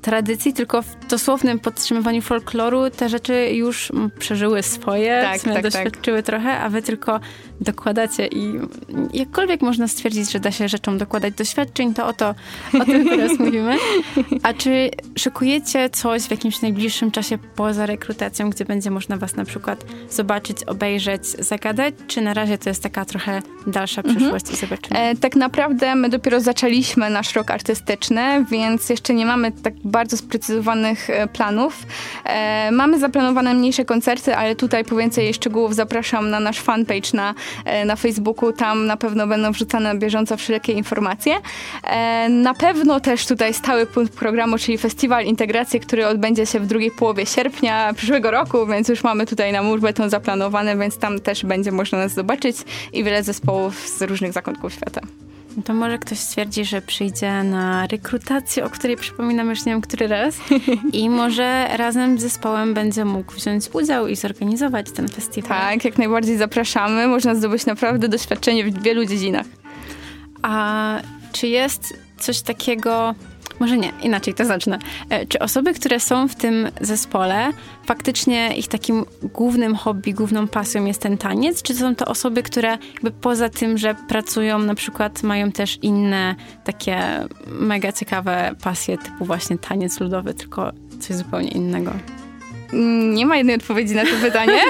[0.08, 6.16] tradycji, tylko w dosłownym podtrzymywaniu folkloru te rzeczy już przeżyły swoje, tak, tak, tak, doświadczyły
[6.16, 6.26] tak.
[6.26, 7.20] trochę, a wy tylko
[7.60, 8.54] dokładacie i
[9.12, 12.34] jakkolwiek można stwierdzić, że da się rzeczom dokładać doświadczeń, to o to,
[12.80, 13.76] o tym teraz mówimy.
[14.42, 19.44] A czy szykujecie coś w jakimś najbliższym czasie poza rekrutacją, gdzie będzie można was na
[19.44, 24.16] przykład zobaczyć, obejrzeć, zagadać, czy na razie to jest taka trochę dalsza mhm.
[24.16, 25.00] przyszłość i zobaczymy?
[25.00, 29.97] E, tak naprawdę my dopiero zaczęliśmy nasz rok artystyczny, więc jeszcze nie mamy tak bardzo
[30.06, 31.86] sprecyzowanych e, planów.
[32.24, 37.34] E, mamy zaplanowane mniejsze koncerty, ale tutaj po więcej szczegółów zapraszam na nasz fanpage na,
[37.64, 38.52] e, na Facebooku.
[38.52, 41.34] Tam na pewno będą wrzucane bieżąco wszelkie informacje.
[42.30, 46.90] Na pewno też tutaj stały punkt programu, czyli Festiwal Integracji, który odbędzie się w drugiej
[46.90, 51.72] połowie sierpnia przyszłego roku, więc już mamy tutaj na Murbeton zaplanowane, więc tam też będzie
[51.72, 52.56] można nas zobaczyć
[52.92, 55.00] i wiele zespołów z różnych zakątków świata.
[55.64, 60.08] To może ktoś stwierdzi, że przyjdzie na rekrutację, o której przypominam już nie wiem który
[60.08, 60.36] raz
[60.92, 65.60] i może razem z zespołem będzie mógł wziąć udział i zorganizować ten festiwal.
[65.60, 67.08] Tak, jak najbardziej zapraszamy.
[67.08, 69.46] Można zdobyć naprawdę doświadczenie w wielu dziedzinach.
[70.42, 70.96] A
[71.32, 73.14] czy jest coś takiego,
[73.60, 74.78] może nie, inaczej to zacznę.
[75.10, 77.52] E, czy osoby, które są w tym zespole,
[77.86, 81.62] faktycznie ich takim głównym hobby, główną pasją jest ten taniec?
[81.62, 86.34] Czy są to osoby, które jakby poza tym, że pracują, na przykład mają też inne
[86.64, 87.00] takie
[87.46, 91.92] mega ciekawe pasje, typu właśnie taniec ludowy, tylko coś zupełnie innego?
[92.72, 94.60] Nie ma jednej odpowiedzi na to pytanie.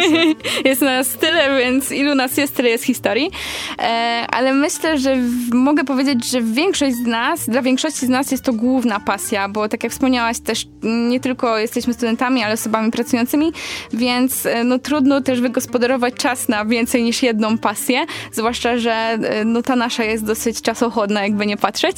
[0.64, 3.30] jest nas tyle, więc ilu nas jest, tyle jest historii.
[3.78, 3.82] E,
[4.30, 5.16] ale myślę, że
[5.52, 9.68] mogę powiedzieć, że większość z nas, dla większości z nas jest to główna pasja, bo
[9.68, 13.52] tak jak wspomniałaś, też nie tylko jesteśmy studentami, ale osobami pracującymi,
[13.92, 19.44] więc e, no, trudno też wygospodarować czas na więcej niż jedną pasję, zwłaszcza, że e,
[19.44, 21.96] no, ta nasza jest dosyć czasochłodna, jakby nie patrzeć.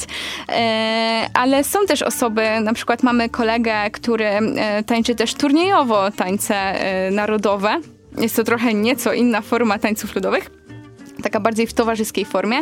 [1.33, 4.29] Ale są też osoby, na przykład mamy kolegę, który
[4.85, 6.75] tańczy też turniejowo tańce
[7.07, 7.79] y, narodowe.
[8.17, 10.49] Jest to trochę nieco inna forma tańców ludowych.
[11.23, 12.57] taka bardziej w towarzyskiej formie.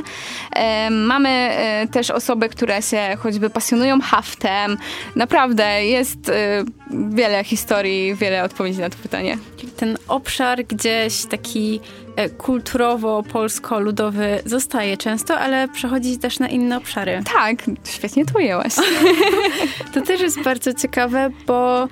[0.55, 4.77] E, mamy e, też osoby, które się choćby pasjonują haftem.
[5.15, 6.63] Naprawdę jest e,
[7.09, 9.37] wiele historii, wiele odpowiedzi na to pytanie.
[9.77, 11.79] Ten obszar gdzieś taki
[12.15, 17.21] e, kulturowo-polsko-ludowy zostaje często, ale przechodzi też na inne obszary.
[17.33, 18.73] Tak, świetnie to ujęłaś.
[19.93, 21.87] To też jest bardzo ciekawe, bo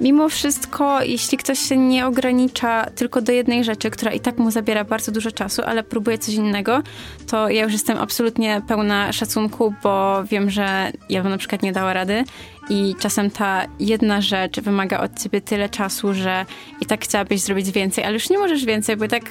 [0.00, 4.50] mimo wszystko, jeśli ktoś się nie ogranicza tylko do jednej rzeczy, która i tak mu
[4.50, 6.82] zabiera bardzo dużo czasu, ale próbuje coś innego,
[7.26, 11.72] to ja już jestem absolutnie pełna szacunku, bo wiem, że ja bym na przykład nie
[11.72, 12.24] dała rady
[12.70, 16.46] i czasem ta jedna rzecz wymaga od ciebie tyle czasu, że
[16.80, 19.24] i tak chciałabyś zrobić więcej, ale już nie możesz więcej, bo tak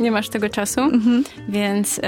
[0.00, 0.80] nie masz tego czasu,
[1.48, 2.02] więc y,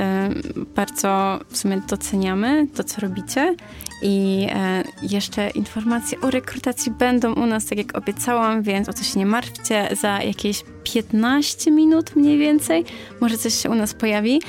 [0.76, 3.56] bardzo w sumie doceniamy to, co robicie
[4.02, 9.18] i e, jeszcze informacje o rekrutacji będą u nas, tak jak obiecałam, więc o się
[9.18, 9.88] nie martwcie.
[10.00, 12.84] Za jakieś 15 minut mniej więcej
[13.20, 14.42] może coś się u nas pojawi.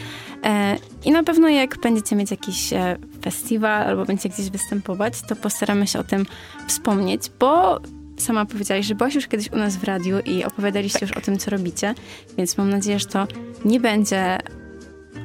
[0.43, 5.35] E, I na pewno jak będziecie mieć jakiś e, festiwal albo będziecie gdzieś występować, to
[5.35, 6.25] postaramy się o tym
[6.67, 7.79] wspomnieć, bo
[8.17, 11.37] sama powiedziałaś, że byłaś już kiedyś u nas w radiu i opowiadaliście już o tym,
[11.37, 11.95] co robicie,
[12.37, 13.27] więc mam nadzieję, że to
[13.65, 14.37] nie będzie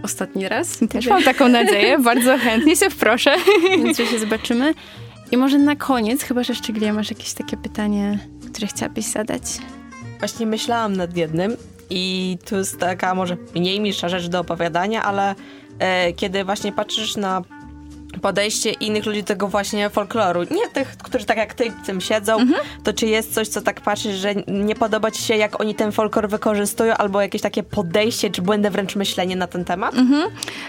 [0.03, 0.79] ostatni raz.
[0.91, 3.37] Też mam taką nadzieję, bardzo chętnie się wproszę.
[3.71, 4.75] Więc już się zobaczymy.
[5.31, 8.19] I może na koniec, chyba że szczególnie masz jakieś takie pytanie,
[8.51, 9.43] które chciałabyś zadać.
[10.19, 11.57] Właśnie myślałam nad jednym
[11.91, 15.35] i to jest taka może mniej milsza rzecz do opowiadania, ale
[15.79, 17.43] e, kiedy właśnie patrzysz na
[18.23, 22.01] podejście innych ludzi do tego właśnie folkloru, nie tych, którzy tak jak ty w tym
[22.01, 22.37] siedzą,
[22.85, 25.93] to czy jest coś, co tak patrzysz, że nie podoba ci się, jak oni ten
[25.93, 29.95] folklor wykorzystują, albo jakieś takie podejście, czy błędne wręcz myślenie na ten temat?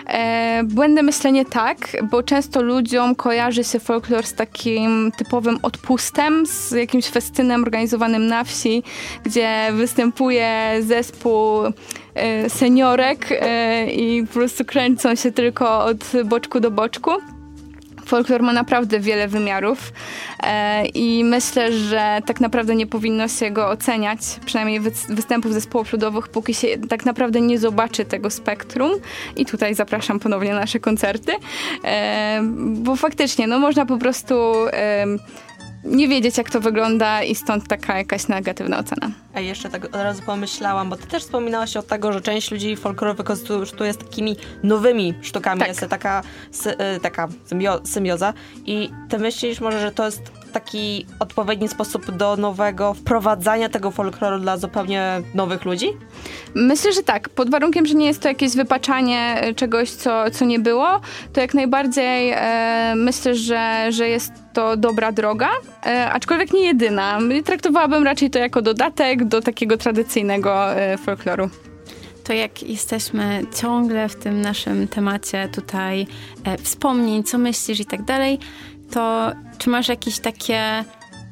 [0.07, 1.77] E, błędne myślenie tak,
[2.11, 8.43] bo często ludziom kojarzy się folklor z takim typowym odpustem, z jakimś festynem organizowanym na
[8.43, 8.83] wsi,
[9.23, 11.63] gdzie występuje zespół
[12.47, 17.11] seniorek e, i po prostu kręcą się tylko od boczku do boczku.
[18.09, 19.93] Folklor ma naprawdę wiele wymiarów
[20.43, 25.93] e, i myślę, że tak naprawdę nie powinno się go oceniać, przynajmniej wy, występów zespołów
[25.93, 28.91] ludowych, póki się tak naprawdę nie zobaczy tego spektrum.
[29.35, 31.31] I tutaj zapraszam ponownie na nasze koncerty,
[31.83, 34.35] e, bo faktycznie no, można po prostu
[34.73, 35.05] e,
[35.83, 39.11] nie wiedzieć, jak to wygląda i stąd taka jakaś negatywna ocena.
[39.33, 42.75] A jeszcze tak od razu pomyślałam, bo ty też wspominałaś o tego, że część ludzi
[42.75, 45.59] folkloru wykorzystuje z takimi nowymi sztukami.
[45.59, 45.67] Tak.
[45.67, 48.33] Jest taka, sy, y, taka symbio, symbioza.
[48.65, 54.39] I ty myślisz może, że to jest taki odpowiedni sposób do nowego wprowadzania tego folkloru
[54.39, 55.87] dla zupełnie nowych ludzi?
[56.55, 57.29] Myślę, że tak.
[57.29, 61.01] Pod warunkiem, że nie jest to jakieś wypaczanie e, czegoś, co, co nie było,
[61.33, 65.49] to jak najbardziej e, myślę, że, że jest to dobra droga,
[65.85, 67.19] e, aczkolwiek nie jedyna.
[67.45, 71.49] Traktowałabym raczej to jako dodatek do takiego tradycyjnego e, folkloru.
[72.23, 76.07] To jak jesteśmy ciągle w tym naszym temacie tutaj
[76.43, 78.39] e, wspomnień, co myślisz i tak dalej,
[78.91, 80.83] to czy masz jakieś takie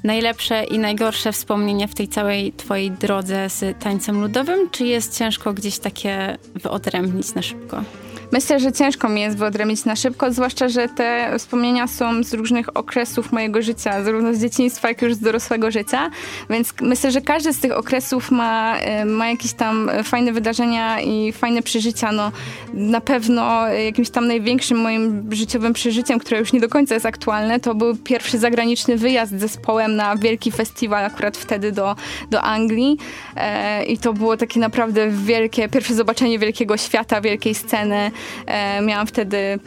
[0.04, 5.54] najlepsze i najgorsze wspomnienia w tej całej twojej drodze z tańcem ludowym, czy jest ciężko
[5.54, 7.84] gdzieś takie wyodrębnić na szybko?
[8.32, 12.78] Myślę, że ciężko mi jest wyodrębnić na szybko, zwłaszcza, że te wspomnienia są z różnych
[12.78, 16.10] okresów mojego życia, zarówno z dzieciństwa, jak i już z dorosłego życia,
[16.50, 21.32] więc myślę, że każdy z tych okresów ma, e, ma jakieś tam fajne wydarzenia i
[21.32, 22.12] fajne przeżycia.
[22.12, 22.32] No,
[22.74, 27.60] na pewno jakimś tam największym moim życiowym przeżyciem, które już nie do końca jest aktualne,
[27.60, 31.96] to był pierwszy zagraniczny wyjazd z zespołem na wielki festiwal, akurat wtedy do,
[32.32, 32.98] do Anglii
[33.36, 38.12] e, i to było takie naprawdę wielkie, pierwsze zobaczenie wielkiego świata, wielkiej sceny.
[38.46, 39.60] E, miałam wtedy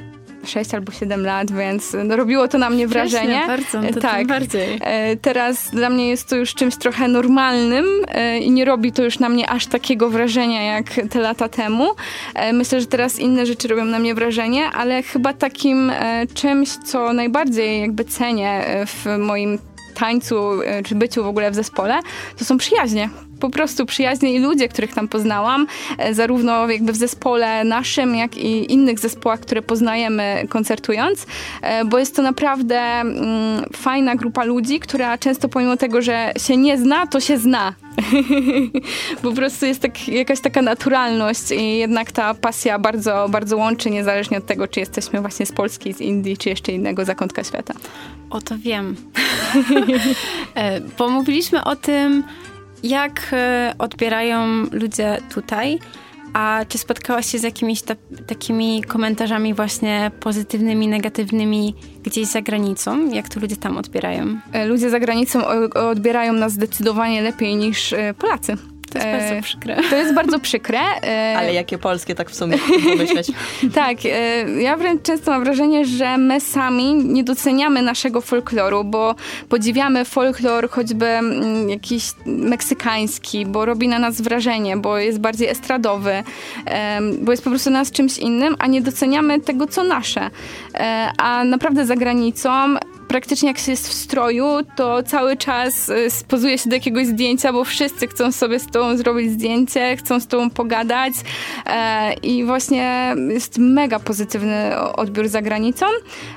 [0.44, 3.44] 6 albo 7 lat, więc no, robiło to na mnie wrażenie.
[3.46, 4.26] bardzo, no to tak.
[4.26, 4.78] bardziej.
[4.80, 9.02] E, Teraz dla mnie jest to już czymś trochę normalnym e, i nie robi to
[9.04, 11.88] już na mnie aż takiego wrażenia jak te lata temu.
[12.34, 16.68] E, Myślę, że teraz inne rzeczy robią na mnie wrażenie, ale chyba takim e, czymś,
[16.68, 19.58] co najbardziej jakby cenię e, w moim
[19.94, 22.00] tańcu e, czy byciu w ogóle w zespole,
[22.38, 23.08] to są przyjaźnie.
[23.40, 25.66] Po prostu przyjaźnie i ludzie, których tam poznałam,
[25.98, 31.26] e, zarówno jakby w zespole naszym, jak i innych zespołach, które poznajemy koncertując,
[31.62, 36.57] e, bo jest to naprawdę mm, fajna grupa ludzi, która często pomimo tego, że się
[36.57, 37.74] nie zna, to się zna.
[39.22, 44.38] po prostu jest tak, jakaś taka naturalność i jednak ta pasja bardzo, bardzo łączy, niezależnie
[44.38, 47.74] od tego, czy jesteśmy właśnie z Polski, z Indii, czy jeszcze innego zakątka świata.
[48.31, 48.96] O to wiem.
[50.55, 52.24] E, Bo mówiliśmy o tym,
[52.82, 55.78] jak e, odbierają ludzie tutaj.
[56.32, 57.94] A czy spotkałaś się z jakimiś ta,
[58.26, 63.10] takimi komentarzami właśnie pozytywnymi, negatywnymi gdzieś za granicą?
[63.10, 64.40] Jak to ludzie tam odbierają?
[64.52, 68.56] E, Ludzie za granicą odbierają nas zdecydowanie lepiej niż e, Polacy.
[68.92, 69.76] To jest E, bardzo przykre.
[69.90, 70.79] To jest bardzo przykre.
[71.03, 72.59] e, Ale jakie polskie, tak w sumie
[72.90, 73.26] pomyśleć.
[73.74, 74.11] Tak, e,
[74.62, 79.14] ja wręcz często mam wrażenie, że my sami nie doceniamy naszego folkloru, bo
[79.48, 86.22] podziwiamy folklor choćby mm, jakiś meksykański, bo robi na nas wrażenie, bo jest bardziej estradowy,
[87.20, 90.31] bo jest po prostu nas czymś innym, a nie doceniamy tego, co nasze.
[90.74, 92.50] E, A naprawdę za granicą
[93.11, 94.44] praktycznie jak się jest w stroju,
[94.77, 98.96] to cały czas y, pozuje się do jakiegoś zdjęcia, bo wszyscy chcą sobie z tobą
[98.96, 101.12] zrobić zdjęcie, chcą z tobą pogadać
[101.66, 105.87] e, i właśnie jest mega pozytywny odbiór za granicą.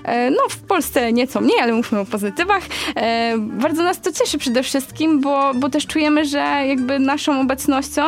[0.03, 2.63] E, no w Polsce nieco mniej, ale mówmy o pozytywach.
[2.95, 8.01] E, bardzo nas to cieszy przede wszystkim, bo, bo też czujemy, że jakby naszą obecnością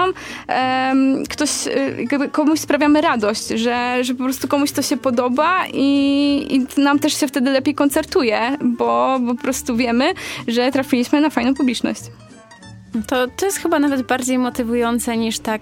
[1.30, 6.82] ktoś, y, komuś sprawiamy radość, że, że po prostu komuś to się podoba i, i
[6.82, 10.14] nam też się wtedy lepiej koncertuje, bo, bo po prostu wiemy,
[10.48, 12.02] że trafiliśmy na fajną publiczność.
[13.08, 15.62] To, to jest chyba nawet bardziej motywujące niż tak.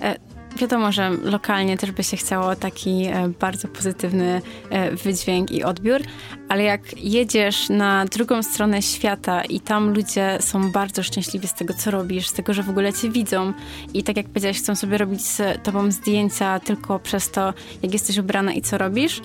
[0.00, 0.18] E,
[0.56, 6.00] wiadomo, że lokalnie też by się chciało taki e, bardzo pozytywny e, wydźwięk i odbiór,
[6.48, 11.74] ale jak jedziesz na drugą stronę świata i tam ludzie są bardzo szczęśliwi z tego,
[11.74, 13.52] co robisz, z tego, że w ogóle cię widzą
[13.94, 18.18] i tak jak powiedziałaś, chcą sobie robić z tobą zdjęcia tylko przez to, jak jesteś
[18.18, 19.22] ubrana i co robisz,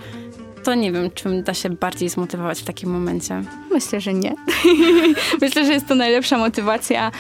[0.64, 3.44] to nie wiem, czym da się bardziej zmotywować w takim momencie.
[3.72, 4.36] Myślę, że nie.
[5.42, 7.12] Myślę, że jest to najlepsza motywacja,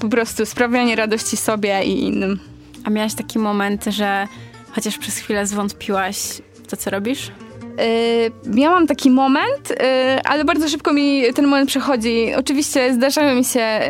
[0.00, 2.38] po prostu sprawianie radości sobie i innym.
[2.84, 4.28] A miałaś taki moment, że
[4.72, 6.16] chociaż przez chwilę zwątpiłaś
[6.64, 7.30] w to, co robisz?
[7.80, 9.76] Yy, miałam taki moment, yy,
[10.24, 12.34] ale bardzo szybko mi ten moment przechodzi.
[12.36, 13.80] Oczywiście zdarzały mi się,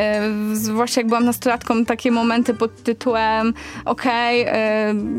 [0.50, 4.46] yy, zwłaszcza jak byłam nastolatką, takie momenty pod tytułem okej, yy,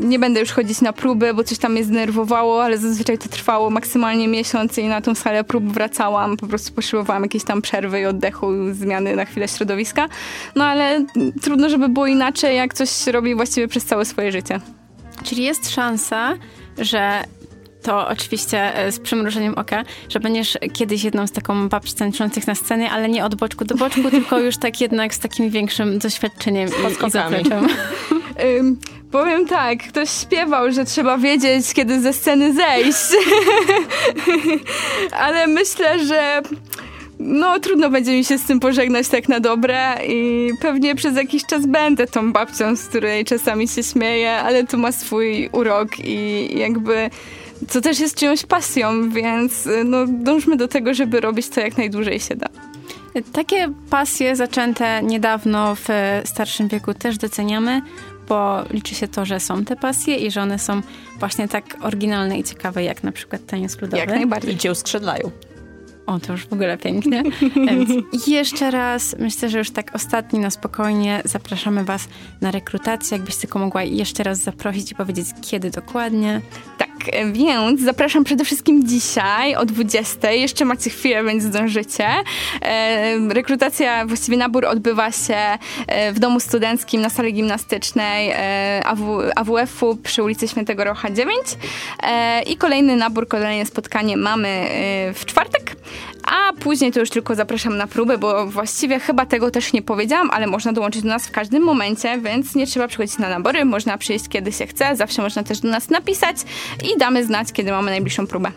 [0.08, 3.70] nie będę już chodzić na próby, bo coś tam mnie zdenerwowało, ale zazwyczaj to trwało
[3.70, 6.36] maksymalnie miesiąc i na tą salę prób wracałam.
[6.36, 10.08] Po prostu potrzebowałam jakiejś tam przerwy i oddechu, zmiany na chwilę środowiska.
[10.56, 11.04] No ale
[11.42, 14.60] trudno, żeby było inaczej, jak coś robi właściwie przez całe swoje życie.
[15.24, 16.34] Czyli jest szansa,
[16.78, 17.24] że
[17.82, 22.54] to oczywiście e, z przymrużeniem oka, że będziesz kiedyś jedną z taką babci tańczących na
[22.54, 26.68] scenie, ale nie od boczku do boczku, tylko już tak jednak z takim większym doświadczeniem
[26.68, 27.68] i, i zapleczem.
[28.58, 28.78] Ym,
[29.10, 32.98] powiem tak, ktoś śpiewał, że trzeba wiedzieć, kiedy ze sceny zejść.
[35.24, 36.42] Ale myślę, że
[37.18, 41.46] no trudno będzie mi się z tym pożegnać tak na dobre i pewnie przez jakiś
[41.46, 46.48] czas będę tą babcią, z której czasami się śmieję, ale to ma swój urok i
[46.58, 47.10] jakby
[47.72, 52.20] to też jest czyjąś pasją, więc no dążmy do tego, żeby robić to jak najdłużej
[52.20, 52.48] się da.
[53.32, 55.88] Takie pasje zaczęte niedawno w
[56.24, 57.82] starszym wieku też doceniamy,
[58.28, 60.80] bo liczy się to, że są te pasje i że one są
[61.18, 63.98] właśnie tak oryginalne i ciekawe, jak na przykład taniec ludowy.
[63.98, 64.54] Jak najbardziej.
[64.54, 65.30] I cię uskrzydlają.
[66.06, 67.22] O, to już w ogóle pięknie.
[67.68, 67.90] Więc
[68.26, 72.08] jeszcze raz, myślę, że już tak ostatni na spokojnie zapraszamy Was
[72.40, 73.16] na rekrutację.
[73.16, 76.40] Jakbyś tylko mogła jeszcze raz zaprosić i powiedzieć, kiedy dokładnie.
[76.78, 76.91] Tak, e,
[77.32, 80.30] więc zapraszam przede wszystkim dzisiaj o 20.
[80.30, 82.08] Jeszcze macie chwilę, więc zdążycie.
[82.62, 85.36] E, rekrutacja, właściwie nabór odbywa się
[85.86, 91.36] e, w domu studenckim na sali gimnastycznej e, AW, AWF-u przy ulicy Świętego Rocha 9.
[92.02, 94.68] E, I kolejny nabór, kolejne spotkanie mamy
[95.14, 95.76] w czwartek.
[96.26, 100.30] A później to już tylko zapraszam na próbę, bo właściwie chyba tego też nie powiedziałam,
[100.30, 103.98] ale można dołączyć do nas w każdym momencie, więc nie trzeba przychodzić na nabory, można
[103.98, 106.36] przyjść kiedy się chce, zawsze można też do nas napisać
[106.91, 108.52] i damy znać, kiedy mamy najbliższą próbę.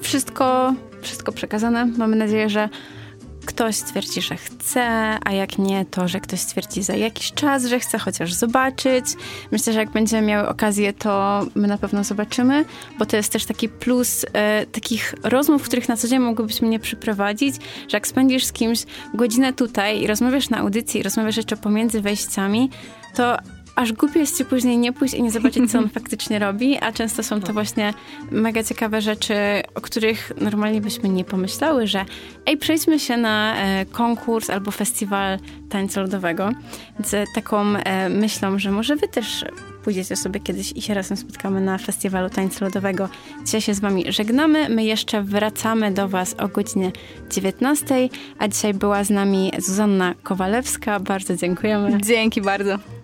[0.00, 1.86] Wszystko, wszystko przekazane.
[1.86, 2.68] Mamy nadzieję, że
[3.46, 4.82] ktoś stwierdzi, że chce,
[5.24, 9.04] a jak nie, to że ktoś stwierdzi za jakiś czas, że chce chociaż zobaczyć.
[9.50, 12.64] Myślę, że jak będziemy miały okazję, to my na pewno zobaczymy,
[12.98, 16.78] bo to jest też taki plus e, takich rozmów, których na co dzień mogłybyśmy nie
[16.78, 17.54] przyprowadzić,
[17.88, 22.00] że jak spędzisz z kimś godzinę tutaj i rozmawiasz na audycji i rozmawiasz jeszcze pomiędzy
[22.00, 22.70] wejściami,
[23.14, 23.36] to
[23.76, 26.92] aż głupio jest ci później nie pójść i nie zobaczyć, co on faktycznie robi, a
[26.92, 27.94] często są to właśnie
[28.30, 29.34] mega ciekawe rzeczy,
[29.74, 32.04] o których normalnie byśmy nie pomyślały, że
[32.46, 36.50] ej, przejdźmy się na e, konkurs albo festiwal tańca ludowego.
[36.98, 39.44] Więc e, taką e, myślą, że może wy też
[39.84, 43.08] pójdziecie sobie kiedyś i się razem spotkamy na festiwalu tańca ludowego.
[43.44, 44.68] Dzisiaj się z wami żegnamy.
[44.68, 46.92] My jeszcze wracamy do was o godzinie
[47.30, 48.08] 19,
[48.38, 51.00] a dzisiaj była z nami Zuzanna Kowalewska.
[51.00, 51.98] Bardzo dziękujemy.
[52.00, 52.95] Dzięki bardzo.